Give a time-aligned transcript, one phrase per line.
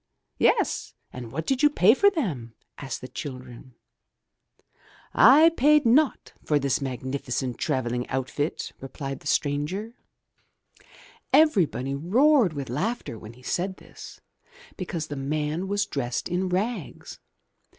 [0.39, 3.75] "Yes, and what did you pay for them?*' asked the children.
[5.13, 9.93] "I paid naught for this magnificent traveling outfit," replied the stranger.
[11.31, 14.19] Everybody roared with laughter when he said this,
[14.75, 17.19] because the man was dressed in rags!